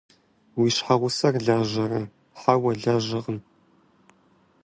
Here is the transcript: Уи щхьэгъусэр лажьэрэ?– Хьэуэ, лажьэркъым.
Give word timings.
Уи 0.59 0.69
щхьэгъусэр 0.75 1.35
лажьэрэ?– 1.45 2.01
Хьэуэ, 2.39 2.71
лажьэркъым. 2.81 3.39